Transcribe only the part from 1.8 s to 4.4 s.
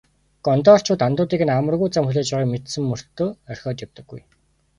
зам хүлээж байгааг мэдсэн мөртөө орхиод явдаггүй.